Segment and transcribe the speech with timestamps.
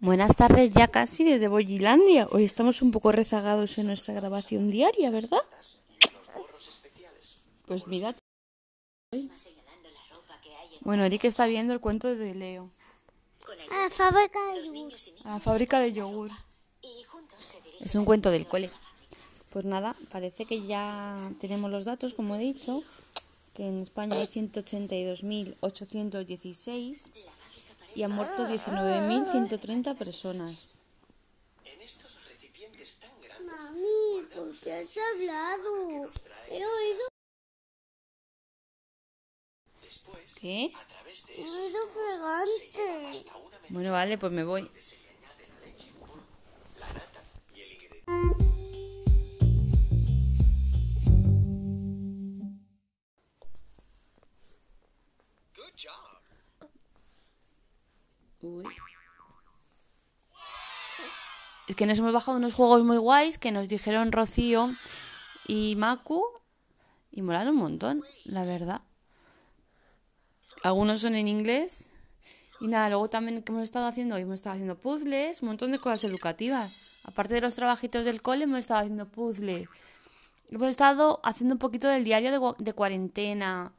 [0.00, 2.28] Buenas tardes, ya casi desde Boyilandia.
[2.30, 5.40] Hoy estamos un poco rezagados en nuestra grabación diaria, ¿verdad?
[7.66, 8.14] Pues mirad.
[10.82, 12.70] Bueno, Eric está viendo el cuento de Leo.
[13.72, 14.92] A la fábrica de yogur.
[15.24, 16.30] A la fábrica de yogur.
[17.80, 18.70] Es un cuento del cole.
[19.50, 22.84] Pues nada, parece que ya tenemos los datos, como he dicho,
[23.52, 27.10] que en España hay 182.816
[27.98, 30.78] y han muerto 19.130 personas.
[33.44, 36.08] Mami, ¿por qué has hablado?
[36.48, 37.08] He oído,
[40.40, 40.70] ¿Qué?
[41.36, 43.24] he oído fragante.
[43.70, 44.70] Bueno, vale, pues me voy.
[61.78, 64.74] Que nos hemos bajado unos juegos muy guays que nos dijeron Rocío
[65.46, 66.24] y Maku
[67.12, 68.80] y molaron un montón, la verdad.
[70.64, 71.88] Algunos son en inglés
[72.60, 75.78] y nada, luego también que hemos estado haciendo, hemos estado haciendo puzzles, un montón de
[75.78, 76.74] cosas educativas.
[77.04, 79.68] Aparte de los trabajitos del cole, hemos estado haciendo puzzles.
[80.50, 83.72] Hemos estado haciendo un poquito del diario de cuarentena.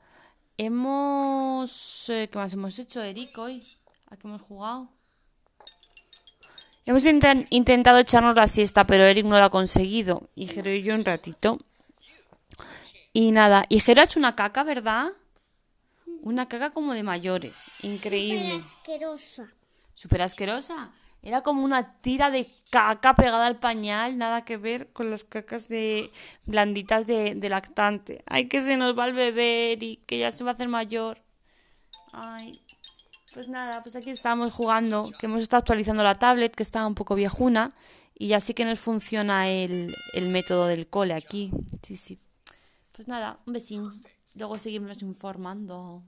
[0.58, 2.08] Hemos...
[2.08, 3.62] eh, ¿Qué más hemos hecho, Eric, hoy?
[4.10, 4.88] ¿A qué hemos jugado?
[6.86, 10.30] Hemos inten- intentado echarnos la siesta, pero Eric no lo ha conseguido.
[10.36, 11.60] Y Jero y yo un ratito.
[13.14, 15.10] Y nada, y Jero ha hecho una caca, ¿verdad?
[16.22, 17.66] Una caca como de mayores.
[17.82, 18.62] Increíble.
[18.64, 19.54] Asquerosa.
[19.94, 20.92] Súper asquerosa.
[21.22, 25.68] Era como una tira de caca pegada al pañal, nada que ver con las cacas
[25.68, 26.10] de
[26.46, 28.24] blanditas de, de lactante.
[28.26, 31.22] Ay, que se nos va el bebé y que ya se va a hacer mayor.
[32.14, 32.62] Ay,
[33.34, 36.96] pues nada, pues aquí estamos jugando, que hemos estado actualizando la tablet, que estaba un
[36.96, 37.74] poco viejuna,
[38.18, 41.52] y ya sí que nos funciona el, el método del cole aquí.
[41.84, 42.20] Sí, sí.
[42.92, 44.04] Pues nada, un besín.
[44.36, 46.04] Luego seguimos informando.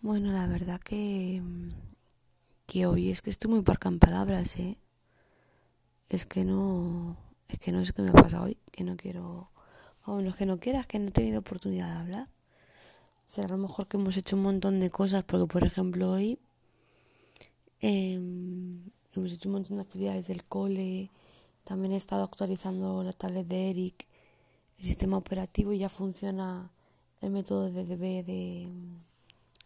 [0.00, 1.42] Bueno, la verdad que,
[2.66, 4.78] que hoy es que estoy muy parca en palabras, ¿eh?
[6.08, 7.16] Es que no,
[7.48, 9.50] es que no sé qué me ha pasado hoy, que no quiero,
[10.06, 12.28] o no es que no quiera, es que no he tenido oportunidad de hablar.
[13.26, 16.38] Será a lo mejor que hemos hecho un montón de cosas, porque por ejemplo hoy
[17.80, 21.10] em, hemos hecho un montón de actividades del cole,
[21.64, 24.06] también he estado actualizando la tablet de Eric,
[24.78, 26.70] el sistema operativo y ya funciona
[27.20, 28.68] el método de DB de,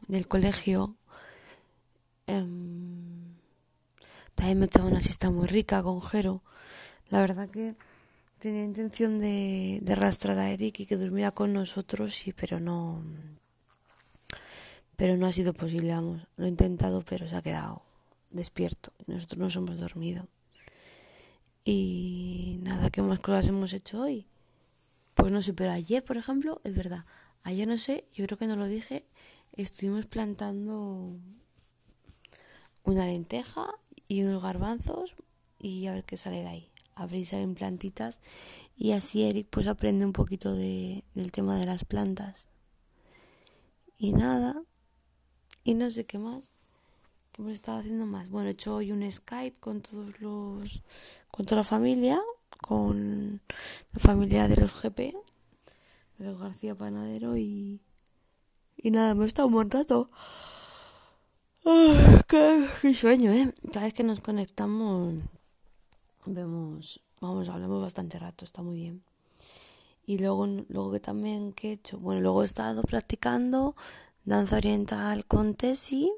[0.08, 0.96] del colegio.
[2.26, 3.34] Em,
[4.34, 6.42] también me he echado una siesta muy rica con Jero.
[7.10, 7.74] La verdad que
[8.40, 13.04] tenía intención de, arrastrar a Eric y que durmiera con nosotros, y, pero no.
[14.96, 16.26] Pero no ha sido posible, vamos.
[16.36, 17.82] Lo he intentado, pero se ha quedado
[18.30, 18.92] despierto.
[19.06, 20.26] Nosotros nos hemos dormido.
[21.64, 24.26] Y nada, ¿qué más cosas hemos hecho hoy?
[25.14, 27.04] Pues no sé, pero ayer, por ejemplo, es verdad.
[27.42, 29.04] Ayer no sé, yo creo que no lo dije.
[29.52, 31.16] Estuvimos plantando
[32.84, 33.68] una lenteja
[34.08, 35.14] y unos garbanzos
[35.58, 36.69] y a ver qué sale de ahí.
[37.00, 38.20] A ver si salen plantitas
[38.76, 42.46] y así Eric pues aprende un poquito de, del tema de las plantas.
[43.96, 44.62] Y nada,
[45.64, 46.52] y no sé qué más.
[47.32, 48.28] ¿Qué hemos estado haciendo más?
[48.28, 50.82] Bueno, he hecho hoy un Skype con todos los,
[51.30, 52.20] con toda la familia,
[52.60, 53.40] con
[53.92, 55.14] la familia de los GP,
[56.18, 57.80] de los García Panadero y,
[58.76, 60.10] y nada, hemos estado un buen rato.
[62.28, 63.54] Qué sueño, ¿eh?
[63.72, 65.14] Cada vez que nos conectamos,
[66.26, 69.02] vemos, vamos, hablamos bastante rato, está muy bien.
[70.06, 71.98] Y luego, luego que también, ¿qué he hecho?
[71.98, 73.76] Bueno, luego he estado practicando
[74.24, 76.12] danza oriental con Tesi.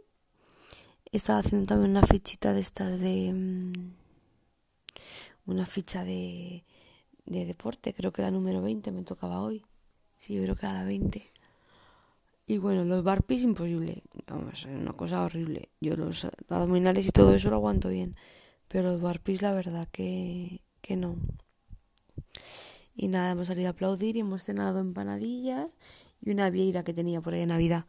[1.12, 3.32] He estado haciendo también una fichita de estas de...
[3.32, 3.72] mm,
[5.46, 6.64] Una ficha de,
[7.26, 9.64] de deporte, creo que la número 20 me tocaba hoy.
[10.18, 11.22] Sí, yo creo que era la 20.
[12.46, 14.02] Y bueno, los barpees imposible.
[14.26, 15.70] Vamos, es una cosa horrible.
[15.80, 18.16] Yo los abdominales y todo eso lo aguanto bien.
[18.72, 21.16] Pero los barpees la verdad que, que no.
[22.94, 25.68] Y nada, hemos salido a aplaudir y hemos cenado empanadillas
[26.22, 27.84] y una vieira que tenía por ahí de Navidad.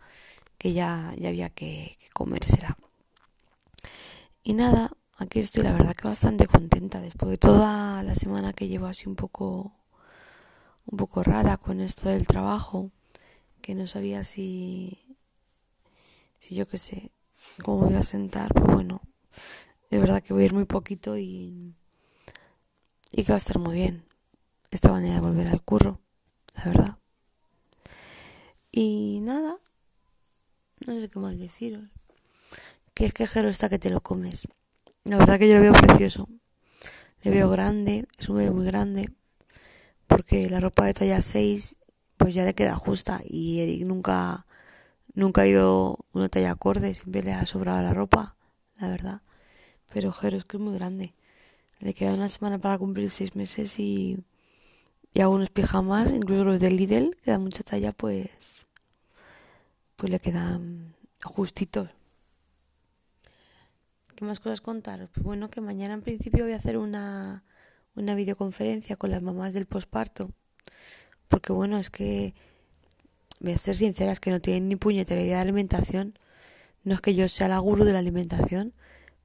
[0.57, 2.77] Que ya, ya había que, que comérsela.
[4.43, 8.67] Y nada, aquí estoy la verdad que bastante contenta después de toda la semana que
[8.67, 9.71] llevo así un poco
[10.85, 12.91] un poco rara con esto del trabajo,
[13.61, 14.99] que no sabía si
[16.39, 17.11] si yo qué sé,
[17.63, 19.01] cómo me iba a sentar, pues bueno,
[19.93, 21.75] de verdad que voy a ir muy poquito y
[23.11, 24.03] y que va a estar muy bien
[24.71, 25.99] esta manera de volver al curro,
[26.55, 26.97] la verdad.
[28.71, 29.57] Y nada,
[30.87, 31.83] no sé qué más deciros.
[32.95, 34.47] Que es que Jero está que te lo comes.
[35.03, 36.27] La verdad que yo lo veo precioso.
[37.21, 39.11] Le veo grande, es un bebé muy grande.
[40.07, 41.77] Porque la ropa de talla 6
[42.17, 43.21] pues ya le queda justa.
[43.23, 44.47] Y Eric nunca,
[45.13, 48.35] nunca ha ido una talla acorde, siempre le ha sobrado la ropa,
[48.79, 49.21] la verdad.
[49.93, 51.13] Pero Jero es que es muy grande.
[51.79, 54.17] Le queda una semana para cumplir seis meses y,
[55.13, 58.63] y algunos pijamas, incluso los de Lidl, que dan mucha talla, pues,
[59.95, 61.89] pues le quedan justitos.
[64.15, 65.09] ¿Qué más cosas contaros?
[65.13, 67.43] Pues bueno, que mañana en principio voy a hacer una,
[67.95, 70.31] una videoconferencia con las mamás del posparto.
[71.27, 72.33] Porque bueno, es que,
[73.39, 76.17] voy a ser sincera, es que no tienen ni puñetera idea de alimentación.
[76.83, 78.73] No es que yo sea la gurú de la alimentación,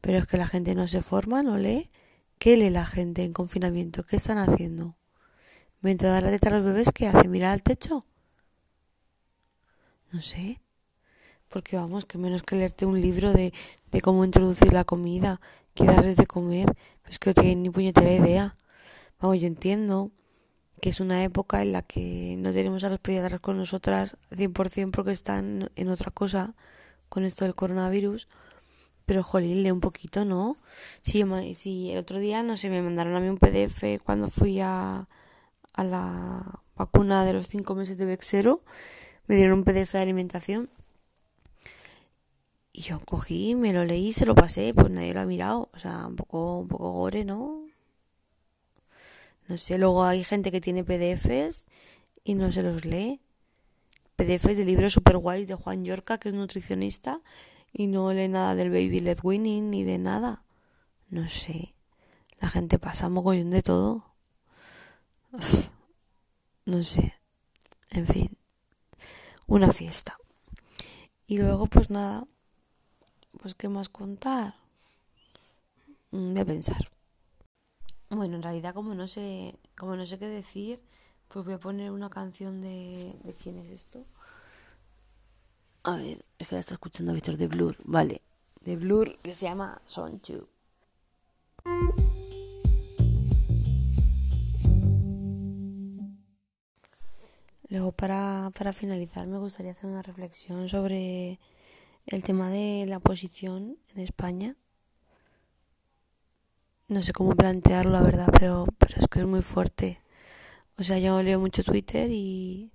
[0.00, 1.90] pero es que la gente no se forma, no lee.
[2.38, 4.04] ¿Qué lee la gente en confinamiento?
[4.04, 4.96] ¿Qué están haciendo?
[5.80, 7.28] Mientras da la teta a los bebés, ¿qué hace?
[7.28, 8.04] ¿Mirar al techo?
[10.12, 10.60] No sé.
[11.48, 13.52] Porque vamos, que menos que leerte un libro de,
[13.90, 15.40] de cómo introducir la comida,
[15.74, 18.56] que darles de comer, pues que no tienen ni puñetera idea.
[19.20, 20.12] Vamos, yo entiendo
[20.80, 24.90] que es una época en la que no tenemos a los pediatras con nosotras 100%
[24.90, 26.54] porque están en otra cosa
[27.08, 28.28] con esto del coronavirus.
[29.08, 30.58] Pero, jolín, lee un poquito, ¿no?
[31.02, 31.24] Si,
[31.54, 35.08] si el otro día, no sé, me mandaron a mí un PDF cuando fui a,
[35.72, 38.60] a la vacuna de los cinco meses de Vexero,
[39.26, 40.68] me dieron un PDF de alimentación.
[42.70, 45.70] Y yo cogí, me lo leí, se lo pasé, pues nadie lo ha mirado.
[45.72, 47.64] O sea, un poco, un poco gore, ¿no?
[49.48, 51.64] No sé, luego hay gente que tiene PDFs
[52.24, 53.22] y no se los lee.
[54.16, 57.22] PDFs de libros super guays de Juan Yorca, que es nutricionista,
[57.72, 60.42] y no lee nada del Baby Led Winning ni de nada.
[61.10, 61.74] No sé.
[62.40, 64.04] La gente pasa mogollón de todo.
[66.64, 67.14] No sé.
[67.88, 68.36] En fin.
[69.46, 70.18] Una fiesta.
[71.26, 72.26] Y luego, pues nada.
[73.40, 74.54] Pues, ¿qué más contar?
[76.10, 76.90] Mm, Voy pensar.
[78.10, 80.82] Bueno, en realidad, como no sé, como no sé qué decir,
[81.28, 83.14] pues voy a poner una canción de.
[83.24, 84.04] ¿De quién es esto?
[85.88, 88.20] A ver, es que la está escuchando Víctor de Blur, vale.
[88.60, 90.46] De Blur, que se llama Son Chu.
[97.70, 101.40] Luego, para, para finalizar, me gustaría hacer una reflexión sobre
[102.04, 104.56] el tema de la oposición en España.
[106.88, 110.02] No sé cómo plantearlo, la verdad, pero, pero es que es muy fuerte.
[110.76, 112.72] O sea, yo leo mucho Twitter y,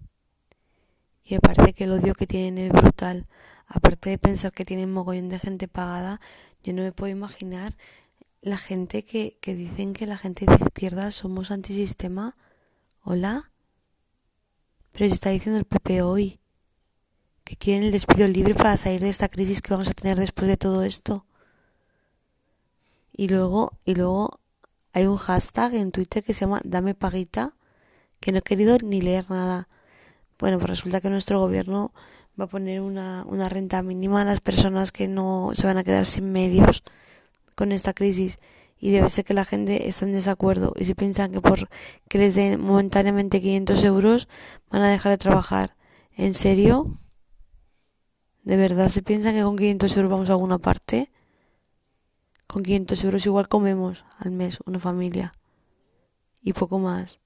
[1.23, 3.27] y me parece que el odio que tienen es brutal.
[3.67, 6.19] Aparte de pensar que tienen mogollón de gente pagada,
[6.63, 7.75] yo no me puedo imaginar
[8.41, 12.35] la gente que, que dicen que la gente de izquierda somos antisistema.
[13.01, 13.51] Hola.
[14.91, 16.39] Pero se está diciendo el PP hoy
[17.43, 20.47] que quieren el despido libre para salir de esta crisis que vamos a tener después
[20.47, 21.25] de todo esto.
[23.11, 24.39] Y luego, y luego
[24.93, 27.55] hay un hashtag en Twitter que se llama Dame Paguita,
[28.19, 29.67] que no he querido ni leer nada.
[30.43, 31.93] Bueno, pues resulta que nuestro gobierno
[32.37, 35.85] va a poner una, una renta mínima a las personas que no se van a
[35.85, 36.83] quedar sin medios
[37.55, 38.39] con esta crisis.
[38.77, 40.73] Y debe ser que la gente está en desacuerdo.
[40.75, 41.69] Y si piensan que por
[42.09, 44.27] que les den momentáneamente 500 euros
[44.69, 45.77] van a dejar de trabajar.
[46.12, 47.00] ¿En serio?
[48.43, 51.09] ¿De verdad se piensa que con 500 euros vamos a alguna parte?
[52.47, 55.31] Con 500 euros igual comemos al mes una familia.
[56.41, 57.21] Y poco más.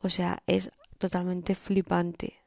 [0.00, 2.37] O sea, es totalmente flipante.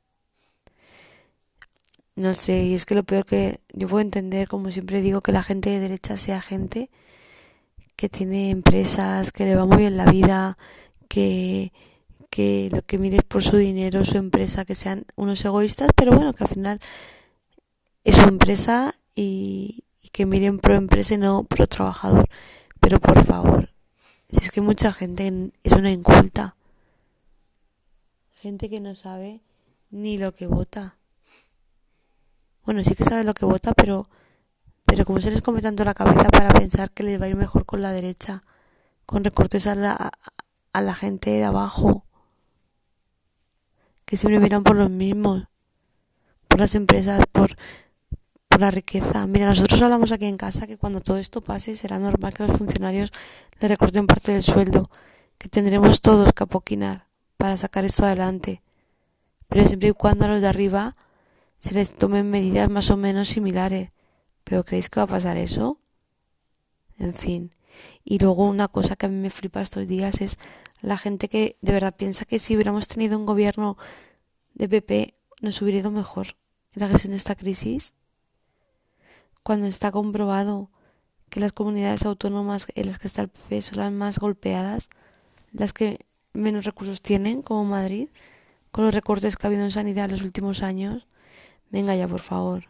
[2.21, 5.31] No sé, y es que lo peor que yo puedo entender, como siempre digo, que
[5.31, 6.91] la gente de derecha sea gente
[7.95, 10.55] que tiene empresas, que le va muy bien la vida,
[11.09, 11.73] que,
[12.29, 16.33] que lo que mires por su dinero, su empresa, que sean unos egoístas, pero bueno,
[16.33, 16.79] que al final
[18.03, 22.29] es su empresa y, y que miren pro empresa y no pro trabajador.
[22.79, 23.73] Pero por favor,
[24.29, 26.55] si es que mucha gente es una inculta.
[28.41, 29.41] Gente que no sabe
[29.89, 31.00] ni lo que vota.
[32.71, 34.07] Bueno, sí que sabe lo que vota, pero
[34.85, 37.35] pero como se les come tanto la cabeza para pensar que les va a ir
[37.35, 38.43] mejor con la derecha,
[39.05, 40.11] con recortes a la,
[40.71, 42.05] a la gente de abajo,
[44.05, 45.49] que siempre miran por los mismos,
[46.47, 47.57] por las empresas, por,
[48.47, 49.27] por la riqueza.
[49.27, 52.55] Mira, nosotros hablamos aquí en casa que cuando todo esto pase será normal que los
[52.55, 53.11] funcionarios
[53.59, 54.89] le recorten parte del sueldo,
[55.37, 58.61] que tendremos todos que apoquinar para sacar esto adelante.
[59.49, 60.95] Pero siempre y cuando a los de arriba
[61.61, 63.91] se les tomen medidas más o menos similares.
[64.43, 65.79] ¿Pero creéis que va a pasar eso?
[66.97, 67.51] En fin.
[68.03, 70.37] Y luego una cosa que a mí me flipa estos días es
[70.81, 73.77] la gente que de verdad piensa que si hubiéramos tenido un gobierno
[74.55, 76.35] de PP nos hubiera ido mejor
[76.73, 77.93] en la gestión de esta crisis
[79.43, 80.69] cuando está comprobado
[81.29, 84.89] que las comunidades autónomas en las que está el PP son las más golpeadas,
[85.53, 88.09] las que menos recursos tienen, como Madrid,
[88.71, 91.07] con los recortes que ha habido en sanidad en los últimos años.
[91.71, 92.65] Venga ya, por favor.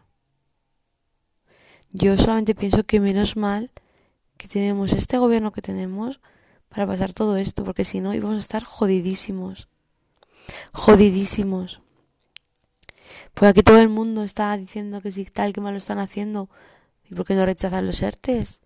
[1.91, 3.71] Yo solamente pienso que menos mal
[4.37, 6.21] que tenemos este gobierno que tenemos
[6.69, 9.67] para pasar todo esto, porque si no íbamos a estar jodidísimos.
[10.71, 11.81] Jodidísimos.
[13.33, 16.49] Pues aquí todo el mundo está diciendo que si tal, que mal lo están haciendo.
[17.09, 18.59] ¿Y por qué no rechazan los ERTES?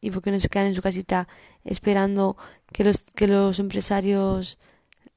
[0.00, 1.28] ¿Y por qué no se quedan en su casita
[1.62, 2.36] esperando
[2.72, 4.58] que los, que los empresarios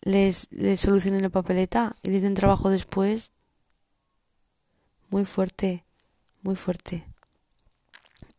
[0.02, 3.33] les, les solucionen la papeleta y les den trabajo después?
[5.14, 5.86] Muy fuerte,
[6.42, 7.06] muy fuerte.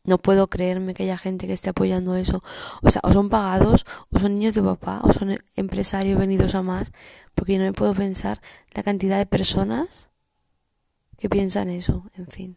[0.02, 2.42] No puedo creerme que haya gente que esté apoyando eso.
[2.82, 6.62] O sea, o son pagados, o son niños de papá, o son empresarios venidos a
[6.62, 6.90] más,
[7.36, 8.40] porque yo no me puedo pensar
[8.74, 10.10] la cantidad de personas
[11.16, 12.56] que piensan eso, en fin.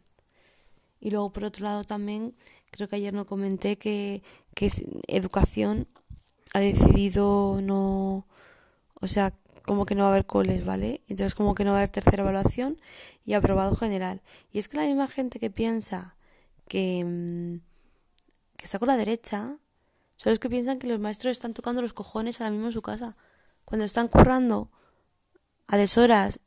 [1.00, 2.34] Y luego, por otro lado, también
[2.72, 4.24] creo que ayer no comenté que,
[4.56, 4.72] que
[5.08, 5.88] educación
[6.56, 8.26] ha decidido no,
[9.00, 9.36] o sea,
[9.68, 11.02] como que no va a haber coles, ¿vale?
[11.10, 12.80] Entonces como que no va a haber tercera evaluación
[13.26, 14.22] y aprobado general.
[14.50, 16.16] Y es que la misma gente que piensa
[16.70, 17.60] que, mm,
[18.56, 19.58] que está con la derecha
[20.16, 22.82] son los que piensan que los maestros están tocando los cojones ahora mismo en su
[22.82, 23.18] casa.
[23.66, 24.72] Cuando están currando
[25.68, 26.40] a deshoras,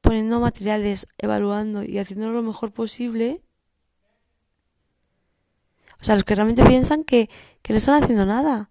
[0.00, 3.42] poniendo materiales, evaluando y haciendo lo mejor posible.
[6.00, 7.28] O sea, los que realmente piensan que,
[7.62, 8.70] que no están haciendo nada.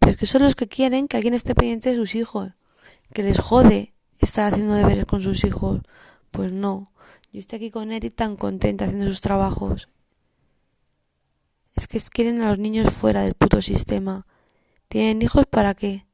[0.00, 2.54] Pero es que son los que quieren que alguien esté pendiente de sus hijos.
[3.14, 5.80] Que les jode estar haciendo deberes con sus hijos.
[6.30, 6.92] Pues no.
[7.32, 9.88] Yo estoy aquí con Eric tan contenta haciendo sus trabajos.
[11.74, 14.26] Es que quieren a los niños fuera del puto sistema.
[14.88, 16.06] ¿Tienen hijos para qué?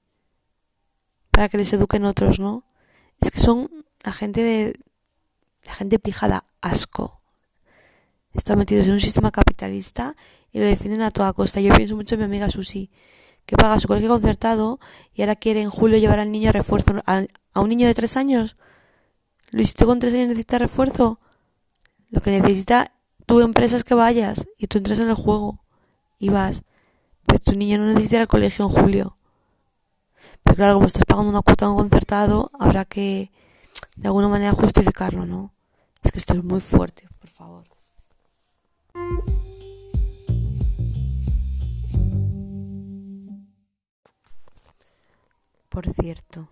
[1.30, 2.64] Para que les eduquen otros, ¿no?
[3.20, 4.78] Es que son la gente de...
[5.64, 7.20] La gente pijada, asco.
[8.32, 10.16] Están metidos en un sistema capitalista
[10.52, 11.60] y lo defienden a toda costa.
[11.60, 12.90] Yo pienso mucho en mi amiga Susi,
[13.46, 14.80] que paga su colegio concertado
[15.14, 16.92] y ahora quiere en julio llevar al niño a refuerzo.
[17.06, 18.56] ¿A, a un niño de tres años?
[19.50, 21.18] ¿Luisito con tres años necesita refuerzo?
[22.08, 22.92] Lo que necesita
[23.26, 25.64] tu empresa es que vayas y tú entras en el juego
[26.18, 26.62] y vas.
[27.26, 29.16] Pero tu niño no necesita ir al colegio en julio.
[30.42, 33.30] Pero claro, como estás pagando una cuota en un concertado, habrá que
[33.96, 35.54] de alguna manera justificarlo, ¿no?
[36.02, 37.69] Es que esto es muy fuerte, por favor.
[45.70, 46.48] Por cierto,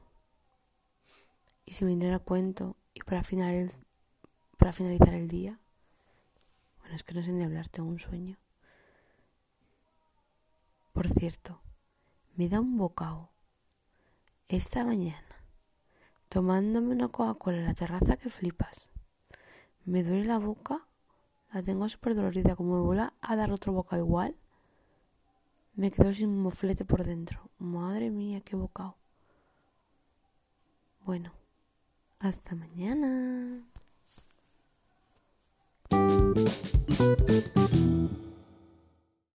[1.64, 3.20] y si me viniera a cuento, y para,
[4.56, 5.58] para finalizar el día,
[6.78, 8.38] bueno, es que no sé ni hablar, tengo un sueño.
[10.92, 11.60] Por cierto,
[12.36, 13.32] me da un bocado
[14.46, 15.26] esta mañana
[16.28, 18.88] tomándome una Coca-Cola en la terraza que flipas.
[19.84, 20.86] Me duele la boca,
[21.52, 24.36] la tengo súper dolorida, como me vuelva a dar otro bocado igual,
[25.74, 27.50] me quedo sin moflete por dentro.
[27.58, 28.96] Madre mía, qué bocado.
[31.08, 31.32] Bueno,
[32.18, 33.62] hasta mañana.